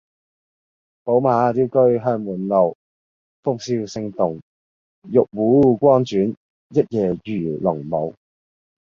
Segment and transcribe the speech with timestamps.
[1.03, 2.75] 寶馬雕車香滿路，
[3.43, 4.41] 鳳簫聲動，
[5.11, 6.35] 玉壺光轉，
[6.69, 8.15] 一夜魚龍舞